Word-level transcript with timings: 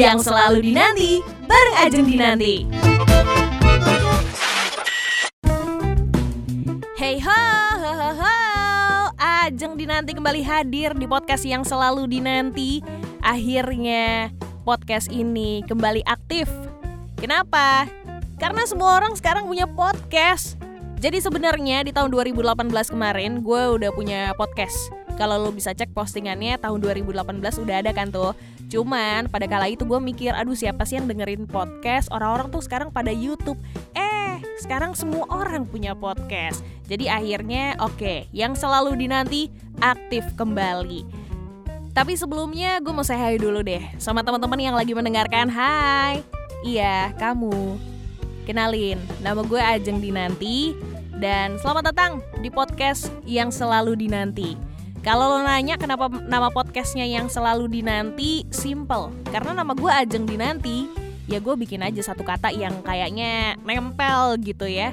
yang 0.00 0.16
selalu 0.16 0.64
dinanti 0.64 1.20
bareng 1.44 1.76
Ajeng 1.84 2.08
Dinanti. 2.08 2.64
Hey 6.96 7.20
ho, 7.20 7.44
ho, 7.76 7.92
ho, 7.92 8.10
ho. 8.16 8.36
Ajeng 9.20 9.76
Dinanti 9.76 10.16
kembali 10.16 10.40
hadir 10.40 10.96
di 10.96 11.04
podcast 11.04 11.44
yang 11.44 11.68
selalu 11.68 12.08
dinanti. 12.08 12.80
Akhirnya 13.20 14.32
podcast 14.64 15.12
ini 15.12 15.60
kembali 15.68 16.00
aktif. 16.08 16.48
Kenapa? 17.20 17.84
Karena 18.40 18.64
semua 18.64 18.96
orang 19.04 19.12
sekarang 19.20 19.44
punya 19.44 19.68
podcast. 19.68 20.56
Jadi 20.96 21.20
sebenarnya 21.20 21.84
di 21.84 21.92
tahun 21.92 22.08
2018 22.08 22.72
kemarin 22.88 23.44
gue 23.44 23.62
udah 23.76 23.92
punya 23.92 24.32
podcast. 24.32 24.80
Kalau 25.20 25.36
lo 25.36 25.52
bisa 25.52 25.76
cek 25.76 25.92
postingannya 25.92 26.56
tahun 26.56 26.80
2018 26.80 27.44
udah 27.60 27.76
ada 27.84 27.92
kan 27.92 28.08
tuh. 28.08 28.32
Cuman 28.72 29.28
pada 29.28 29.44
kala 29.44 29.68
itu 29.68 29.84
gue 29.84 30.00
mikir, 30.00 30.32
aduh 30.32 30.56
siapa 30.56 30.88
sih 30.88 30.96
yang 30.96 31.04
dengerin 31.04 31.44
podcast? 31.44 32.08
Orang-orang 32.08 32.48
tuh 32.48 32.64
sekarang 32.64 32.88
pada 32.88 33.12
YouTube. 33.12 33.60
Eh, 33.92 34.40
sekarang 34.64 34.96
semua 34.96 35.28
orang 35.28 35.68
punya 35.68 35.92
podcast. 35.92 36.64
Jadi 36.88 37.12
akhirnya 37.12 37.76
oke, 37.84 38.00
okay, 38.00 38.18
yang 38.32 38.56
selalu 38.56 38.96
dinanti 38.96 39.52
aktif 39.84 40.24
kembali. 40.40 41.04
Tapi 41.92 42.16
sebelumnya 42.16 42.80
gue 42.80 42.92
mau 42.94 43.04
say 43.04 43.20
hi 43.20 43.36
dulu 43.36 43.60
deh 43.60 43.84
sama 44.00 44.24
teman-teman 44.24 44.56
yang 44.56 44.72
lagi 44.72 44.96
mendengarkan. 44.96 45.52
Hai. 45.52 46.24
Iya, 46.64 47.12
kamu. 47.20 47.76
Kenalin, 48.48 48.96
nama 49.20 49.44
gue 49.44 49.60
Ajeng 49.60 50.00
Dinanti 50.00 50.72
dan 51.20 51.60
selamat 51.60 51.92
datang 51.92 52.12
di 52.40 52.48
podcast 52.48 53.12
yang 53.28 53.52
selalu 53.52 54.00
dinanti. 54.00 54.69
Kalau 55.00 55.32
lo 55.32 55.40
nanya 55.40 55.80
kenapa 55.80 56.12
nama 56.12 56.52
podcastnya 56.52 57.08
yang 57.08 57.32
selalu 57.32 57.72
dinanti, 57.72 58.44
simple. 58.52 59.08
Karena 59.32 59.56
nama 59.56 59.72
gue 59.72 59.88
Ajeng 59.88 60.28
Dinanti, 60.28 60.92
ya 61.24 61.40
gue 61.40 61.56
bikin 61.56 61.80
aja 61.80 62.04
satu 62.04 62.20
kata 62.20 62.52
yang 62.52 62.84
kayaknya 62.84 63.56
nempel 63.64 64.36
gitu 64.44 64.68
ya. 64.68 64.92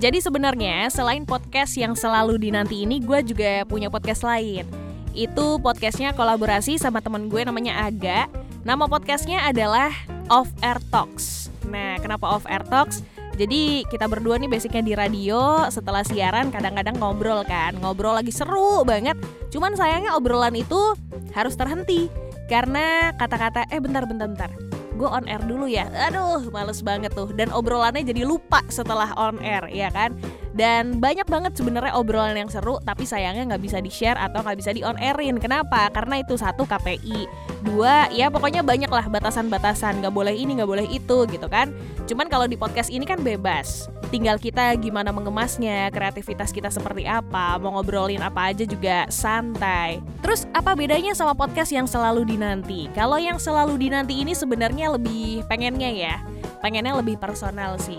Jadi 0.00 0.24
sebenarnya 0.24 0.88
selain 0.88 1.28
podcast 1.28 1.76
yang 1.76 1.92
selalu 1.92 2.40
dinanti 2.40 2.88
ini, 2.88 3.04
gue 3.04 3.20
juga 3.20 3.68
punya 3.68 3.92
podcast 3.92 4.24
lain. 4.24 4.64
Itu 5.12 5.60
podcastnya 5.60 6.16
kolaborasi 6.16 6.80
sama 6.80 7.04
temen 7.04 7.28
gue 7.28 7.44
namanya 7.44 7.84
Aga. 7.84 8.32
Nama 8.64 8.84
podcastnya 8.88 9.44
adalah 9.44 9.92
Off 10.32 10.48
Air 10.64 10.80
Talks. 10.88 11.52
Nah, 11.68 12.00
kenapa 12.00 12.32
Off 12.32 12.48
Air 12.48 12.64
Talks? 12.64 13.04
Jadi 13.34 13.82
kita 13.90 14.06
berdua 14.06 14.38
nih 14.38 14.46
basicnya 14.46 14.82
di 14.82 14.94
radio 14.94 15.66
setelah 15.66 16.06
siaran 16.06 16.54
kadang-kadang 16.54 16.94
ngobrol 16.98 17.42
kan. 17.42 17.74
Ngobrol 17.82 18.14
lagi 18.14 18.30
seru 18.30 18.86
banget. 18.86 19.18
Cuman 19.50 19.74
sayangnya 19.74 20.14
obrolan 20.14 20.54
itu 20.54 20.94
harus 21.34 21.58
terhenti. 21.58 22.06
Karena 22.46 23.10
kata-kata 23.18 23.66
eh 23.72 23.80
bentar 23.82 24.06
bentar 24.06 24.28
bentar 24.28 24.73
gue 24.94 25.08
on 25.08 25.26
air 25.26 25.42
dulu 25.42 25.66
ya. 25.66 25.90
Aduh 26.10 26.48
males 26.54 26.80
banget 26.80 27.12
tuh. 27.12 27.30
Dan 27.34 27.50
obrolannya 27.50 28.06
jadi 28.06 28.22
lupa 28.22 28.62
setelah 28.70 29.10
on 29.18 29.42
air 29.42 29.66
ya 29.70 29.90
kan? 29.90 30.14
Dan 30.54 31.02
banyak 31.02 31.26
banget 31.26 31.58
sebenarnya 31.58 31.98
obrolan 31.98 32.38
yang 32.38 32.46
seru 32.46 32.78
tapi 32.86 33.02
sayangnya 33.02 33.54
nggak 33.54 33.62
bisa 33.62 33.82
di 33.82 33.90
share 33.90 34.16
atau 34.16 34.40
nggak 34.46 34.58
bisa 34.58 34.70
di 34.70 34.86
on 34.86 34.94
airin. 35.02 35.42
Kenapa? 35.42 35.90
Karena 35.90 36.22
itu 36.22 36.38
satu 36.38 36.62
KPI 36.62 37.26
dua 37.64 38.06
ya 38.14 38.30
pokoknya 38.30 38.62
banyak 38.62 38.88
lah 38.88 39.10
batasan-batasan. 39.10 39.98
Nggak 39.98 40.14
boleh 40.14 40.34
ini 40.34 40.56
nggak 40.58 40.70
boleh 40.70 40.86
itu 40.86 41.26
gitu 41.26 41.46
kan? 41.50 41.74
Cuman 42.06 42.30
kalau 42.30 42.46
di 42.46 42.54
podcast 42.54 42.88
ini 42.94 43.02
kan 43.02 43.18
bebas 43.20 43.90
tinggal 44.14 44.38
kita 44.38 44.70
gimana 44.78 45.10
mengemasnya 45.10 45.90
kreativitas 45.90 46.54
kita 46.54 46.70
seperti 46.70 47.02
apa 47.02 47.58
mau 47.58 47.74
ngobrolin 47.74 48.22
apa 48.22 48.54
aja 48.54 48.62
juga 48.62 49.10
santai. 49.10 49.98
Terus 50.22 50.46
apa 50.54 50.78
bedanya 50.78 51.18
sama 51.18 51.34
podcast 51.34 51.74
yang 51.74 51.90
selalu 51.90 52.22
dinanti? 52.22 52.86
Kalau 52.94 53.18
yang 53.18 53.42
selalu 53.42 53.74
dinanti 53.74 54.22
ini 54.22 54.30
sebenarnya 54.30 54.94
lebih 54.94 55.42
pengennya 55.50 55.90
ya 55.90 56.14
pengennya 56.62 56.94
lebih 56.94 57.18
personal 57.18 57.74
sih. 57.82 57.98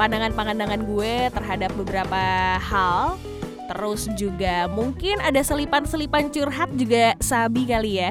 Pandangan-pandangan 0.00 0.80
gue 0.88 1.28
terhadap 1.28 1.76
beberapa 1.76 2.56
hal 2.56 3.20
terus 3.68 4.08
juga 4.18 4.66
mungkin 4.66 5.20
ada 5.22 5.44
selipan-selipan 5.44 6.32
curhat 6.34 6.72
juga 6.74 7.14
sabi 7.22 7.68
kali 7.70 8.02
ya 8.02 8.10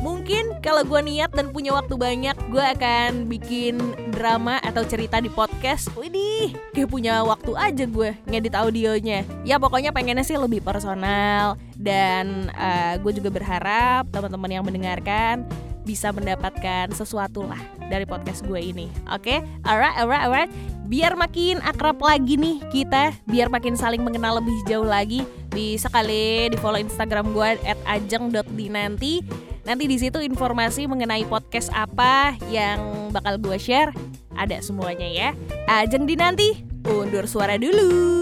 Mungkin 0.00 0.64
kalau 0.64 0.80
gue 0.80 1.00
niat 1.04 1.28
dan 1.36 1.52
punya 1.52 1.76
waktu 1.76 1.92
banyak 1.92 2.32
Gue 2.48 2.64
akan 2.64 3.28
bikin 3.28 3.76
drama 4.16 4.56
atau 4.64 4.80
cerita 4.88 5.20
di 5.20 5.28
podcast 5.28 5.92
Widih, 5.92 6.56
kayak 6.72 6.88
punya 6.88 7.20
waktu 7.20 7.52
aja 7.52 7.84
gue 7.84 8.16
ngedit 8.24 8.56
audionya 8.56 9.28
Ya 9.44 9.60
pokoknya 9.60 9.92
pengennya 9.92 10.24
sih 10.24 10.40
lebih 10.40 10.64
personal 10.64 11.60
Dan 11.76 12.48
uh, 12.56 12.96
gue 12.96 13.12
juga 13.12 13.28
berharap 13.28 14.08
teman-teman 14.08 14.50
yang 14.50 14.64
mendengarkan 14.64 15.44
bisa 15.84 16.12
mendapatkan 16.12 16.92
sesuatu 16.92 17.44
lah 17.48 17.58
dari 17.90 18.04
podcast 18.06 18.44
gue 18.46 18.60
ini. 18.60 18.86
Oke, 19.10 19.34
okay? 19.34 19.38
alright, 19.66 19.96
alright, 19.98 20.22
alright. 20.22 20.50
Biar 20.86 21.18
makin 21.18 21.58
akrab 21.64 21.98
lagi 21.98 22.38
nih 22.38 22.62
kita, 22.70 23.10
biar 23.26 23.50
makin 23.50 23.74
saling 23.74 24.04
mengenal 24.04 24.38
lebih 24.38 24.54
jauh 24.70 24.86
lagi, 24.86 25.26
bisa 25.50 25.90
kali 25.90 26.52
di 26.52 26.56
follow 26.60 26.78
Instagram 26.78 27.34
gue 27.34 27.58
@ajeng.dinanti. 27.88 28.70
Nanti 28.70 29.49
di 29.78 30.00
situ 30.00 30.18
informasi 30.18 30.90
mengenai 30.90 31.22
podcast 31.30 31.70
apa 31.70 32.34
yang 32.50 33.10
bakal 33.14 33.38
gue 33.38 33.54
share 33.60 33.94
ada 34.34 34.58
semuanya 34.64 35.06
ya. 35.06 35.30
Ajeng 35.68 36.08
dinanti, 36.08 36.64
undur 36.88 37.28
suara 37.28 37.60
dulu. 37.60 38.19